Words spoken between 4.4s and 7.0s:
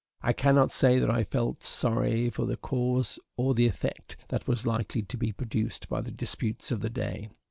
was likely to be produced by the disputes of the